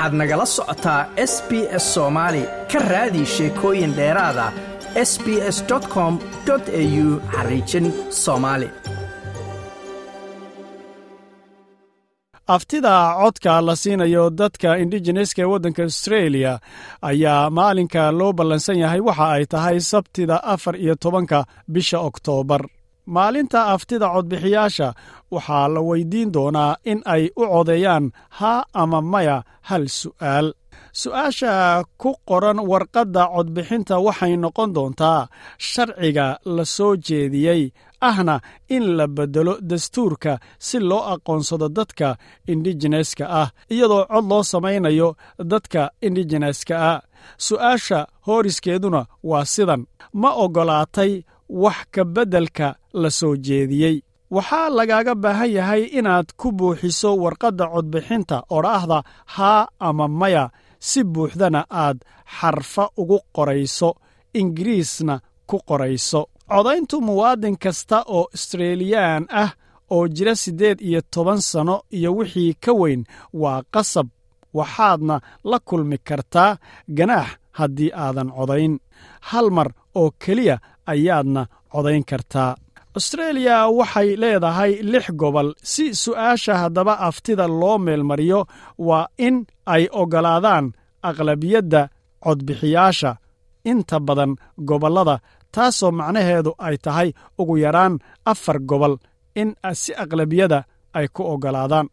[0.00, 1.50] waxaad nagala socotaa s b
[1.82, 2.42] s soomaali
[2.72, 4.46] ka raadi sheekooyin dheeraada
[5.10, 5.26] s b
[5.56, 5.58] s
[5.94, 6.12] com
[6.50, 7.86] au xariijin
[8.22, 8.68] soomaali
[12.54, 16.52] aftida codka la siinayo dadka indigeneska ee waddanka australia
[17.10, 21.38] ayaa maalinka loo ballansan yahay waxa ay tahay sabtida afar iyo tobanka
[21.74, 22.62] bisha oktoobar
[23.06, 24.88] maalinta aftida codbixiyaasha
[25.34, 30.52] waxaa la weydiin doonaa in ay u codeeyaan haa ama maya hal su'aal.
[30.92, 37.62] Su'aasha ku qoran warqadda codbixinta waxay noqon doontaa sharciga la soo jeediyey
[38.08, 42.08] ahna in la beddelo dastuurka si loo aqoonsado dadka
[42.52, 45.08] indigeneska ah iyadoo cod loo samaynayo
[45.52, 47.00] dadka indigeneska ah.
[47.46, 49.82] Su'aasha hooriskeeduna waa sidan
[50.20, 51.12] ma oggolaatay
[51.62, 53.96] wax ka beddelka la soo jeediyey.
[54.30, 58.98] Waxaa lagaaga baahan yahay inaad ku buuxiso warqadda codbixinta odhaahda
[59.34, 60.44] haa ama maya
[60.78, 61.98] si buuxdana aad
[62.38, 63.90] xarfa ugu qorayso
[64.40, 65.14] ingiriisna
[65.48, 66.20] ku qorayso.
[66.50, 69.50] Codayntu muwaadin kasta oo australiyaan ah
[69.94, 73.02] oo jira siddeed iyo toban sanno iyo wixii ka weyn
[73.42, 74.06] waa qasab.
[74.54, 76.56] Waxaadna la kulmi kartaa
[76.96, 78.74] ganaax haddii aadan codayn.
[79.28, 80.56] Hal mar oo keliya
[80.92, 82.52] ayaadna codayn kartaa.
[82.96, 88.40] Austreeliya waxay leedahay lix gobol si su'aasha haddaba aftida loo meelmariyo
[88.88, 89.36] waa in
[89.74, 90.66] ay oggolaadaan
[91.08, 91.82] aqlabiyadda
[92.24, 93.10] codbixiyaasha.
[93.70, 94.32] Inta badan
[94.68, 95.16] gobollada
[95.54, 97.08] taasoo macnaheedu ay tahay
[97.40, 97.94] ugu yaraan
[98.32, 98.94] afar gobol
[99.40, 99.48] in
[99.82, 100.58] si aqlabiyada
[100.98, 101.86] ay ku oggolaadaan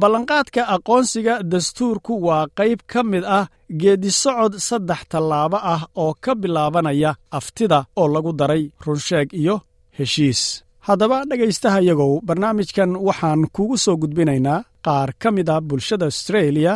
[0.00, 3.46] ballanqaadka aqoonsiga dastuurku waa qayb ka mid ah
[3.80, 9.56] geedisocod saddex tallaabo ah oo ka bilaabanaya aftida oo lagu daray runsheeg iyo
[9.98, 10.42] heshiis.
[10.86, 16.74] Haddaba dhegaystahayagow barnaamijkan waxaan kugu soo gudbinaynaa qaar ka mid ah bulshada austreeliya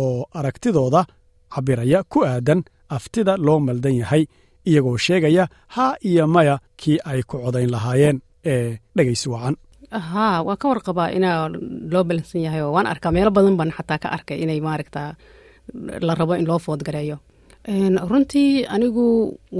[0.00, 1.00] oo aragtidooda
[1.54, 2.60] cabbiraya ku aadan
[2.96, 4.22] aftida loo maldan yahay
[4.68, 5.44] iyagoo sheegaya
[5.74, 8.18] haa iyo maya kii ay ku codayn lahaayeen
[8.52, 9.54] ee dhegaysi wacan
[10.12, 11.48] haa waa ka warqabaa inaa
[11.92, 15.02] loo balansan yahay oo waan arkaa meelo badan baan xataa ka arkay inay maaragta
[16.06, 17.16] la rabo in loo foodgareeyo.
[18.10, 19.06] Runtii anigu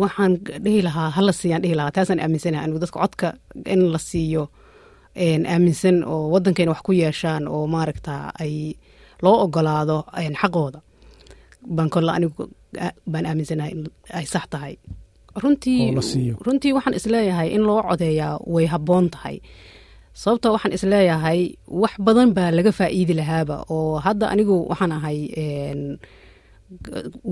[0.02, 0.32] waxaan
[0.64, 3.28] dhihi lahaa hala siiyaan dhihi lahaa taasaan aaminsanaha anigu dadka codka
[3.74, 4.42] in la siiyo
[5.54, 8.74] aaminsan oo waddankeena wax ku yeeshaan oo maaragta ay
[9.22, 10.04] loo ogolaado
[10.42, 10.80] xaqooda.
[11.76, 12.42] Baan kolla anigu
[13.12, 13.82] baan aaminsanahay in
[14.18, 14.74] ay sax tahay.
[15.42, 15.80] Runtii
[16.46, 19.36] runtii waxaan is leeyahay in loo codeeyaa way habboon tahay
[20.22, 21.40] sababto waxaan is leeyahay
[21.82, 25.18] wax badan baa laga faa'iidi lahaaba oo hadda anigu waxaan ahay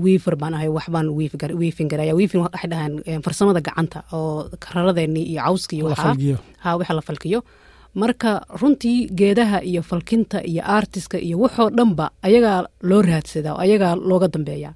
[0.03, 1.07] wiifer baan ahay waxbaan
[1.59, 2.93] wiifin garaya wiifin waxay dhahaan
[3.25, 7.39] farsamada gacanta oo raradeeni iyo cawska iyo waxa la falkiyo.
[8.01, 8.31] Marka
[8.61, 12.59] runtii geedaha iyo falkinta iyo artiska iyo waxoo dhanba ayagaa
[12.89, 14.71] loo raadsadaa oo ayagaa looga dambeeya.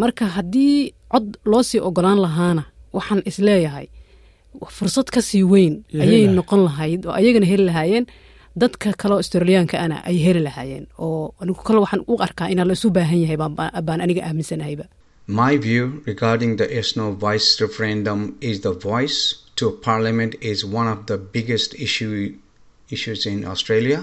[0.00, 2.62] Marka haddii cod loo sii ogolaan lahaana
[2.96, 3.86] waxaan is leeyahay
[4.78, 5.74] fursad ka sii weyn
[6.04, 8.06] ayay noqon lahayd oo ayagana heli lahaayeen
[8.62, 12.74] dadka kaleo australiyaanka ana ay heli lahaayeen oo anigu kale waxaan u arkaa inaa la
[12.78, 13.38] isu baahan yahay
[13.88, 14.86] baan aniga aaminsanahayba
[15.40, 19.18] My view regarding the Esno Vice referendum is the voice
[19.58, 22.12] to Parliament is one of the biggest issue,
[22.96, 23.98] issues in Australia.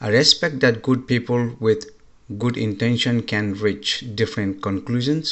[0.00, 1.82] I respect that good people with
[2.44, 3.88] good intention can reach
[4.20, 5.24] different conclusions.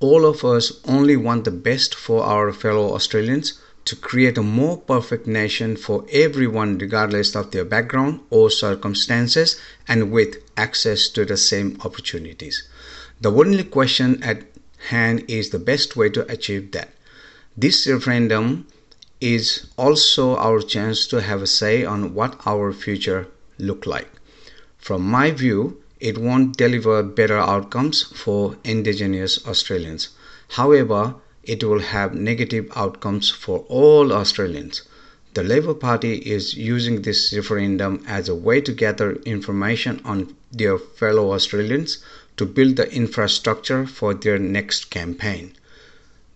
[0.00, 4.78] All of us only want the best for our fellow Australians to create a more
[4.78, 11.36] perfect nation for everyone, regardless of their background or circumstances, and with access to the
[11.36, 12.66] same opportunities.
[13.20, 14.44] The only question at
[14.88, 16.90] hand is the best way to achieve that.
[17.54, 18.66] This referendum
[19.20, 23.26] is also our chance to have a say on what our future
[23.58, 24.10] look like.
[24.78, 30.08] From my view, it won't deliver better outcomes for indigenous Australians.
[30.48, 34.82] However, it will have negative outcomes for all Australians.
[35.34, 40.78] The Labour Party is using this referendum as a way to gather information on their
[40.78, 41.98] fellow Australians
[42.36, 45.52] to build the infrastructure for their next campaign.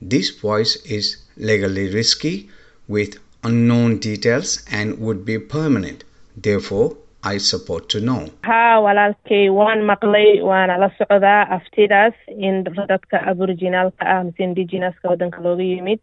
[0.00, 2.50] This voice is legally risky
[2.86, 6.04] with unknown details and would be permanent.
[6.36, 6.96] Therefore,
[7.32, 8.20] I support to know.
[8.50, 12.14] haa walaalkay waan maqlay waana la socdaa aftidaas
[12.48, 16.00] in dadka aboriginaalka ah mise indigenouska waddanka looga yimid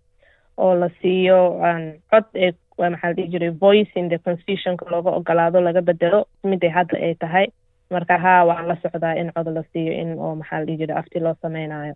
[0.57, 1.39] oo la siiyo
[2.11, 2.51] cod ee
[2.93, 6.19] maxaa la jiray voice in the constitutionka looga ogolaado laga bedelo
[6.51, 7.47] miday hadda ay tahay
[7.95, 11.19] marka haa waan la socdaa in cod la siiyo in oo maxaa la jiray afti
[11.25, 11.93] loo sameynayo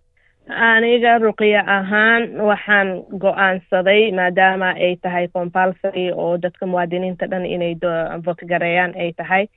[0.49, 7.73] aniga ruqya ahaan waxaan go'aansaday maadaama ay tahay compulsory oo dadka muwaadiniinta dhan inay
[8.25, 9.47] votgareeyaan ay tahay.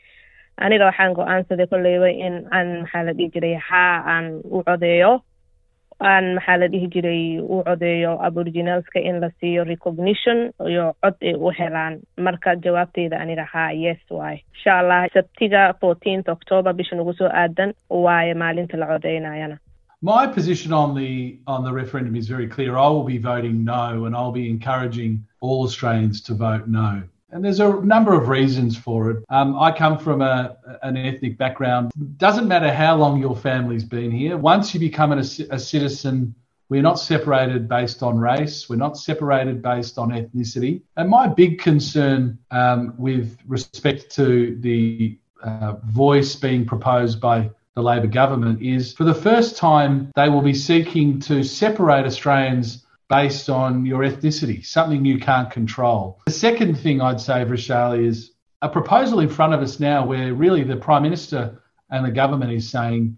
[0.60, 5.20] Aniga waxaan go'aansaday kolleyba in aan maxaa la dhihi jiray haa aan u codeeyo.
[6.00, 11.34] Aan maxaa la dhihi jiray u codeeyo aboriginalska in la siiyo recognition iyo cod ay
[11.36, 12.00] u helaan.
[12.16, 17.74] Marka jawaabteyda aniga haa yes waaye insha allah sabtiga fourteenth october bisha nagu soo aadan
[17.90, 19.58] waaye maalinta la codeynayana
[20.00, 22.76] My position on the on the referendum is very clear.
[22.76, 27.02] I will be voting no, and I'll be encouraging all Australians to vote no.
[27.30, 29.24] And there's a number of reasons for it.
[29.28, 31.92] Um, I come from a, an ethnic background.
[32.16, 34.38] Doesn't matter how long your family's been here.
[34.38, 36.34] Once you become a, a citizen,
[36.70, 38.68] we're not separated based on race.
[38.68, 40.80] We're not separated based on ethnicity.
[40.96, 47.84] And my big concern um, with respect to the uh, voice being proposed by the
[47.84, 53.48] Labor government is for the first time they will be seeking to separate Australians based
[53.48, 56.20] on your ethnicity, something you can't control.
[56.26, 58.32] The second thing I'd say, Vishal, is
[58.62, 62.50] a proposal in front of us now where really the Prime Minister and the government
[62.50, 63.16] is saying,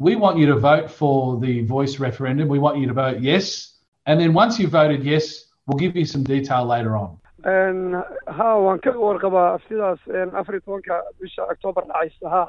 [0.00, 2.48] we want you to vote for the voice referendum.
[2.48, 3.74] We want you to vote yes.
[4.04, 7.18] And then once you've voted yes, we'll give you some detail later on.
[7.44, 9.98] Ha waan ka warqabaa aftidaas
[10.40, 12.42] afar iyo tobanka bisha octoobar dhacaysa ha.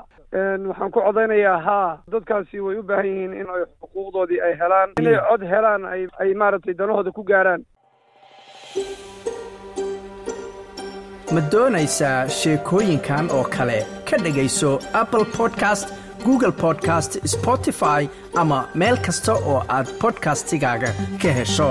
[0.69, 1.80] Waxaan ku codaynayaa ha.
[2.16, 3.48] Dadkaasi way u baahan yihiin in
[3.81, 7.66] xuquuqdoodii ay helaan inay cod helaan ay ay maaragtay danahooda ku gaaraan.
[11.34, 13.80] Ma doonaysaa sheekooyinkan oo kale?
[14.10, 15.88] Ka dhegayso apple podcast
[16.25, 18.01] google podcast spotify
[18.42, 20.89] ama meel kasta oo aad podcastigaaga
[21.22, 21.69] ka hesho